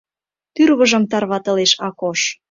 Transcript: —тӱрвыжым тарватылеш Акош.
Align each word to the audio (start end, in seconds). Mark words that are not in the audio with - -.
—тӱрвыжым 0.55 1.03
тарватылеш 1.11 1.71
Акош. 1.87 2.19